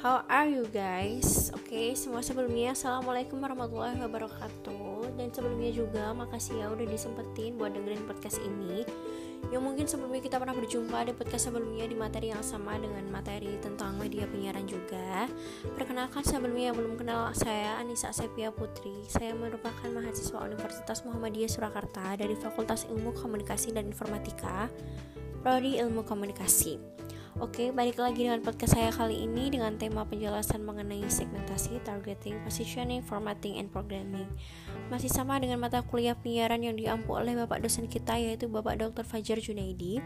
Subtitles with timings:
[0.00, 1.52] How are you guys?
[1.52, 5.12] Oke, okay, semua sebelumnya Assalamualaikum warahmatullahi wabarakatuh.
[5.20, 8.88] Dan sebelumnya juga makasih ya udah disempetin buat dengerin podcast ini.
[9.52, 13.60] Yang mungkin sebelumnya kita pernah berjumpa di podcast sebelumnya di materi yang sama dengan materi
[13.60, 15.28] tentang media penyiaran juga.
[15.76, 19.04] Perkenalkan sebelumnya yang belum kenal saya Anissa Sepia Putri.
[19.04, 24.72] Saya merupakan mahasiswa Universitas Muhammadiyah Surakarta dari Fakultas Ilmu Komunikasi dan Informatika
[25.44, 27.00] Prodi Ilmu Komunikasi
[27.38, 33.06] Oke, balik lagi dengan podcast saya kali ini dengan tema penjelasan mengenai segmentasi, targeting, positioning,
[33.06, 34.26] formatting, and programming.
[34.90, 39.06] Masih sama dengan mata kuliah penyiaran yang diampu oleh Bapak dosen kita yaitu Bapak Dr.
[39.06, 40.02] Fajar Junaidi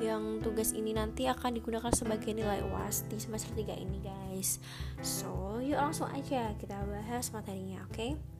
[0.00, 4.56] yang tugas ini nanti akan digunakan sebagai nilai UAS di semester 3 ini guys.
[5.04, 7.92] So, yuk langsung aja kita bahas materinya, oke?
[7.92, 8.33] Okay?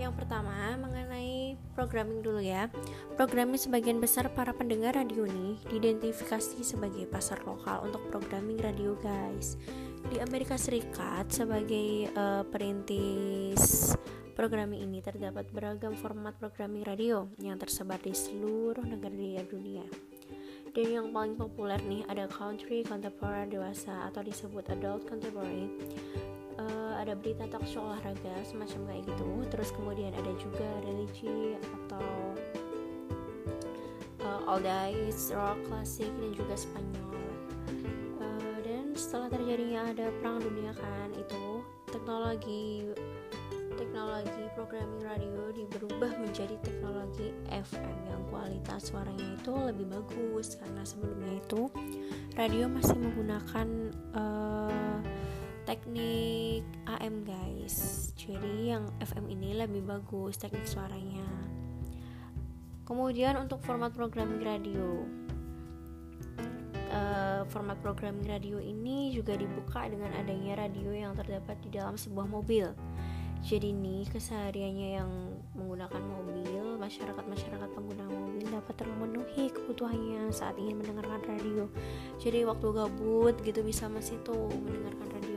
[0.00, 2.72] Yang pertama mengenai programming dulu ya.
[3.20, 9.60] Programming sebagian besar para pendengar radio nih diidentifikasi sebagai pasar lokal untuk programming radio guys.
[10.08, 13.92] Di Amerika Serikat sebagai uh, perintis
[14.32, 19.84] programming ini terdapat beragam format programming radio yang tersebar di seluruh negara di dunia.
[20.72, 25.68] Dan yang paling populer nih ada country, contemporary, dewasa atau disebut adult contemporary
[26.60, 29.30] uh, ada berita talk show olahraga semacam kayak gitu.
[29.48, 32.08] Terus kemudian ada juga religi atau
[34.20, 37.16] uh, all days rock klasik dan juga Spanyol.
[38.20, 42.92] Uh, dan setelah terjadinya ada perang dunia kan itu teknologi
[43.80, 50.60] teknologi programming radio diberubah menjadi teknologi FM yang kualitas suaranya itu lebih bagus.
[50.60, 51.72] Karena sebelumnya itu
[52.36, 53.68] radio masih menggunakan
[54.12, 55.00] uh,
[55.70, 58.10] teknik AM guys.
[58.18, 61.22] Jadi yang FM ini lebih bagus teknik suaranya.
[62.82, 65.06] Kemudian untuk format programming radio.
[66.90, 72.26] Uh, format programming radio ini juga dibuka dengan adanya radio yang terdapat di dalam sebuah
[72.26, 72.74] mobil.
[73.46, 75.10] Jadi nih kesehariannya yang
[75.54, 81.70] menggunakan mobil masyarakat-masyarakat pengguna mobil dapat termenuhi kebutuhannya saat ingin mendengarkan radio.
[82.18, 85.29] Jadi waktu gabut gitu bisa masih tuh mendengarkan radio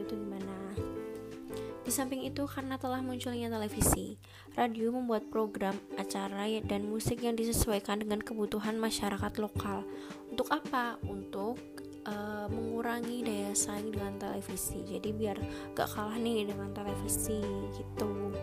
[1.94, 4.18] samping itu, karena telah munculnya televisi,
[4.58, 9.86] radio membuat program, acara, dan musik yang disesuaikan dengan kebutuhan masyarakat lokal.
[10.34, 10.98] Untuk apa?
[11.06, 11.62] Untuk
[12.08, 14.82] uh, mengurangi daya saing dengan televisi.
[14.84, 15.38] Jadi biar
[15.78, 17.40] gak kalah nih dengan televisi
[17.78, 18.34] gitu.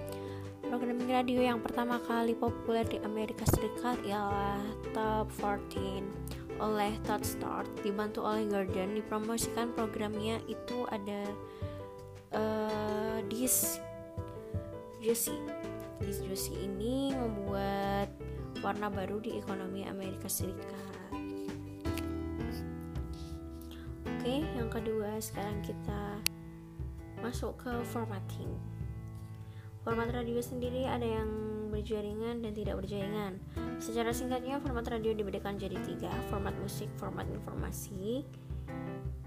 [0.71, 4.63] Program radio yang pertama kali populer di Amerika Serikat ialah
[4.95, 6.07] Top 14
[6.61, 11.25] oleh Todd Start dibantu oleh Garden dipromosikan programnya itu ada
[12.37, 12.90] uh,
[13.31, 13.79] dis
[14.99, 15.39] Juicy
[16.03, 18.11] dis Juicy ini membuat
[18.61, 21.15] warna baru di ekonomi Amerika Serikat.
[24.05, 26.19] Oke yang kedua sekarang kita
[27.23, 28.51] masuk ke formatting.
[29.81, 31.31] Format radio sendiri ada yang
[31.73, 33.41] berjaringan dan tidak berjaringan.
[33.81, 38.27] Secara singkatnya format radio dibedakan jadi tiga format musik format informasi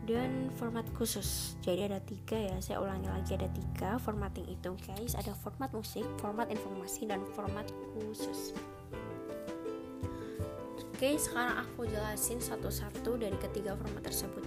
[0.03, 1.55] dan format khusus.
[1.63, 5.15] Jadi ada tiga ya saya ulangi lagi ada tiga formatting itu guys.
[5.15, 8.51] Ada format musik format informasi dan format khusus.
[10.93, 14.43] Oke sekarang aku jelasin satu-satu dari ketiga format tersebut.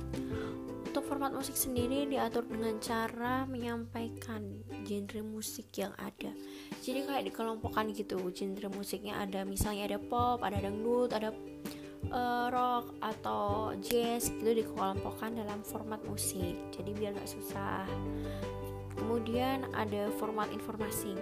[0.86, 6.32] Untuk format musik sendiri diatur dengan cara menyampaikan genre musik yang ada.
[6.80, 11.36] Jadi kayak dikelompokkan gitu genre musiknya ada misalnya ada pop ada dangdut ada
[12.10, 16.54] uh, rock atau jazz gitu dikelompokkan dalam format musik.
[16.74, 17.86] Jadi biar gak susah.
[18.96, 21.14] Kemudian ada format informasi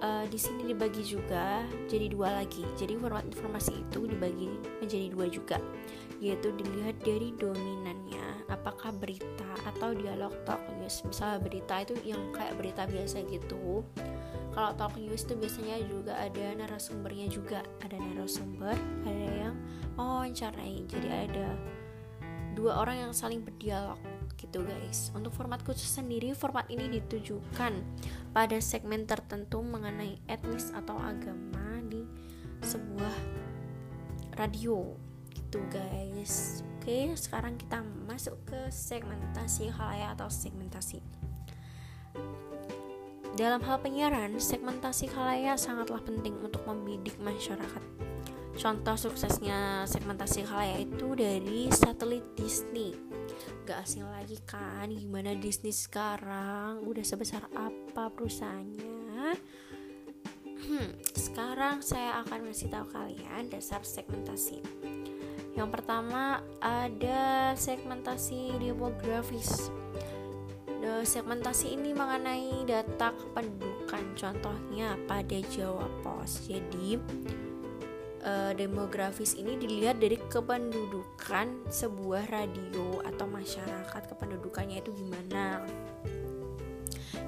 [0.00, 2.64] uh, di sini dibagi juga jadi dua lagi.
[2.76, 4.50] Jadi format informasi itu dibagi
[4.80, 5.58] menjadi dua juga
[6.20, 8.44] yaitu dilihat dari dominannya.
[8.52, 11.00] Apakah berita atau dialog talk news?
[11.08, 13.80] Misalnya berita itu yang kayak berita biasa gitu.
[14.52, 17.64] Kalau talk news itu biasanya juga ada narasumbernya juga.
[17.80, 18.76] Ada narasumber
[19.08, 19.56] ada yang
[19.96, 20.84] mewawancarai.
[20.92, 21.56] Jadi ada
[22.52, 23.96] dua orang yang saling berdialog
[24.36, 25.10] gitu guys.
[25.14, 27.72] Untuk format khusus sendiri format ini ditujukan
[28.30, 32.06] pada segmen tertentu mengenai etnis atau agama di
[32.62, 33.14] sebuah
[34.38, 34.84] radio
[35.32, 36.62] gitu guys.
[36.80, 41.02] Oke sekarang kita masuk ke segmentasi halayak atau segmentasi.
[43.38, 47.82] Dalam hal penyiaran, segmentasi khalayak sangatlah penting untuk membidik masyarakat.
[48.56, 52.96] Contoh suksesnya segmentasi khalayak itu dari satelit Disney.
[53.68, 59.38] Gak asing lagi kan gimana Disney sekarang udah sebesar apa perusahaannya.
[60.60, 64.60] Hmm, sekarang saya akan ngasih tahu kalian dasar segmentasi.
[65.56, 69.72] Yang pertama ada segmentasi demografis
[70.80, 76.96] e, segmentasi ini mengenai data kependudukan contohnya pada Jawa Pos jadi
[78.20, 85.64] e, demografis ini dilihat dari kependudukan sebuah radio atau masyarakat kependudukannya itu gimana.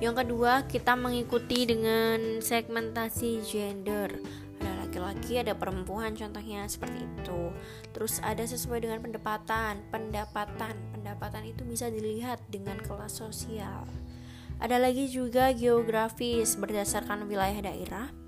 [0.02, 4.18] Yang kedua kita mengikuti dengan segmentasi gender.
[4.58, 7.54] Ada laki-laki ada perempuan contohnya seperti itu.
[7.94, 10.74] Terus ada sesuai dengan pendapatan pendapatan.
[10.94, 13.86] Pendapatan itu bisa dilihat dengan kelas sosial.
[14.62, 18.21] Ada lagi juga geografis berdasarkan wilayah daerah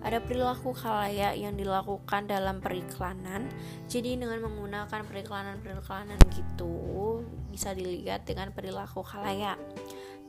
[0.00, 3.52] ada perilaku khalayak yang dilakukan dalam periklanan.
[3.84, 7.20] Jadi dengan menggunakan periklanan-periklanan gitu
[7.52, 9.60] bisa dilihat dengan perilaku khalayak.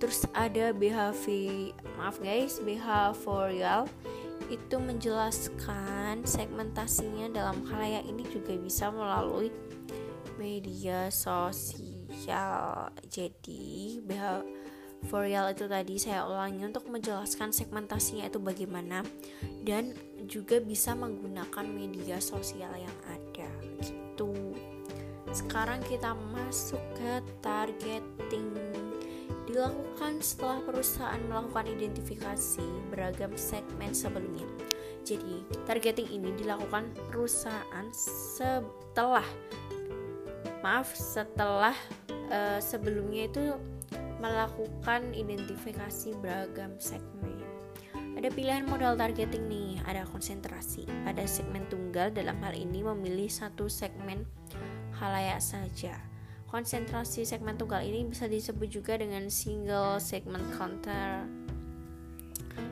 [0.02, 1.26] Terus ada BHV,
[1.96, 3.86] maaf guys, behavioral
[4.50, 9.54] itu menjelaskan segmentasinya dalam khalayak ini juga bisa melalui
[10.42, 12.90] media sosial.
[13.08, 14.61] Jadi BHV
[15.10, 19.02] For real itu tadi saya ulangi untuk menjelaskan segmentasinya itu bagaimana
[19.66, 19.98] dan
[20.30, 23.50] juga bisa menggunakan media sosial yang ada
[23.82, 24.54] gitu.
[25.32, 28.54] Sekarang kita masuk ke targeting
[29.52, 34.48] dilakukan setelah perusahaan melakukan identifikasi beragam segmen sebelumnya.
[35.02, 39.26] Jadi, targeting ini dilakukan perusahaan setelah
[40.62, 41.74] maaf, setelah
[42.30, 43.44] uh, sebelumnya itu
[44.22, 47.42] melakukan identifikasi beragam segmen.
[48.22, 53.66] Ada pilihan modal targeting nih, ada konsentrasi pada segmen tunggal dalam hal ini memilih satu
[53.66, 54.30] segmen
[55.02, 55.98] halayak saja.
[56.46, 61.26] Konsentrasi segmen tunggal ini bisa disebut juga dengan single segment counter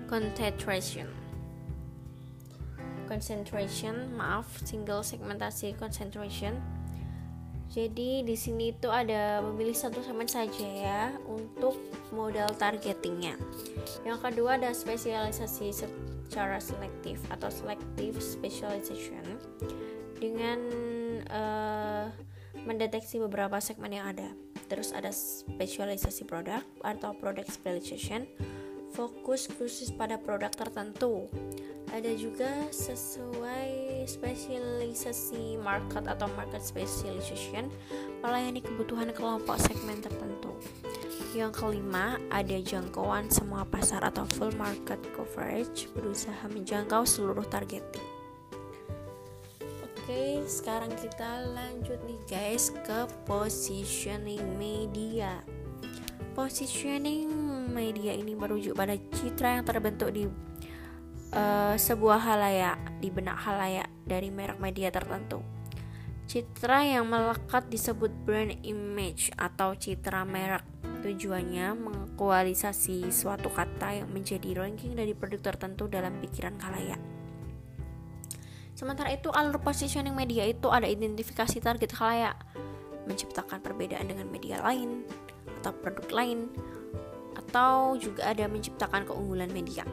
[0.05, 1.09] concentration.
[3.09, 6.78] Concentration, maaf, single segmentasi concentration
[7.69, 11.77] jadi di sini itu ada memilih satu segmen saja ya untuk
[12.09, 13.37] modal targetingnya.
[14.01, 19.37] Yang kedua ada spesialisasi secara selektif atau selective specialization
[20.17, 20.59] dengan
[21.29, 22.09] uh,
[22.65, 24.33] mendeteksi beberapa segmen yang ada.
[24.65, 28.25] Terus ada spesialisasi produk atau product specialization,
[28.97, 31.29] fokus khusus pada produk tertentu
[31.89, 37.67] ada juga sesuai spesialisasi market atau market specialization
[38.21, 40.53] melayani kebutuhan kelompok segmen tertentu.
[41.33, 48.05] Yang kelima, ada jangkauan semua pasar atau full market coverage, berusaha menjangkau seluruh targeting.
[49.85, 55.45] Oke, sekarang kita lanjut nih guys ke positioning media.
[56.33, 57.29] Positioning
[57.69, 60.25] media ini merujuk pada citra yang terbentuk di
[61.33, 65.41] uh, sebuah halayak di benak halayak dari merek media tertentu.
[66.29, 70.61] Citra yang melekat disebut brand image atau citra merek.
[71.01, 77.01] Tujuannya mengkualisasi suatu kata yang menjadi ranking dari produk tertentu dalam pikiran halayak.
[78.77, 82.37] Sementara itu, alur positioning media itu ada identifikasi target halayak,
[83.09, 85.03] menciptakan perbedaan dengan media lain
[85.59, 86.47] atau produk lain,
[87.35, 89.83] atau juga ada menciptakan keunggulan media.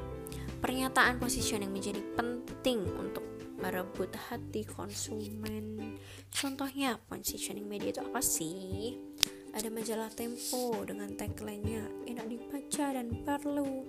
[0.56, 3.22] Pernyataan positioning menjadi penting untuk
[3.60, 5.96] merebut hati konsumen.
[6.32, 8.96] Contohnya, positioning media itu apa sih?
[9.56, 13.88] Ada majalah Tempo dengan tagline-nya enak dibaca dan perlu.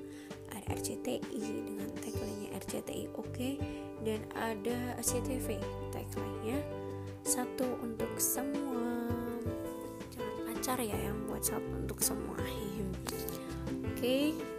[0.52, 3.54] Ada RCTI dengan tagline-nya RCTI oke okay.
[4.08, 5.60] dan ada SCTV
[5.92, 6.60] tagline-nya
[7.28, 9.08] satu untuk semua.
[10.16, 12.40] Jangan pacar ya yang buat satu untuk semua.
[13.92, 14.00] Oke.
[14.00, 14.57] Okay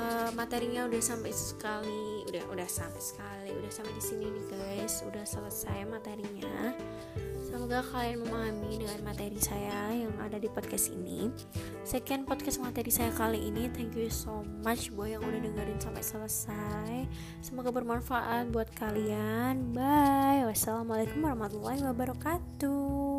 [0.00, 5.04] uh, materinya udah sampai sekali udah udah sampai sekali udah sampai di sini nih guys.
[5.04, 6.72] Udah selesai materinya.
[7.50, 11.34] Semoga kalian memahami dengan materi saya yang ada di podcast ini.
[11.82, 13.66] Sekian podcast materi saya kali ini.
[13.74, 16.92] Thank you so much buat yang udah dengerin sampai selesai.
[17.42, 19.74] Semoga bermanfaat buat kalian.
[19.74, 20.46] Bye.
[20.46, 23.09] Wassalamualaikum warahmatullahi wabarakatuh